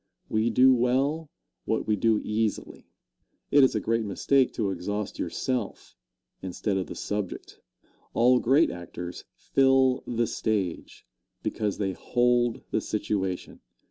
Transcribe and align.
We 0.29 0.49
do 0.49 0.73
well 0.73 1.29
what 1.65 1.85
we 1.85 1.95
do 1.95 2.19
easily. 2.23 2.87
It 3.51 3.63
is 3.63 3.75
a 3.75 3.79
great 3.79 4.03
mistake 4.03 4.51
to 4.53 4.71
exhaust 4.71 5.19
yourself, 5.19 5.95
instead 6.41 6.75
of 6.75 6.87
the 6.87 6.95
subject. 6.95 7.59
All 8.15 8.39
great 8.39 8.71
actors 8.71 9.25
"fill 9.35 10.03
the 10.07 10.25
stage" 10.25 11.05
because 11.43 11.77
they 11.77 11.93
hold 11.93 12.63
the 12.71 12.81
situation. 12.81 13.59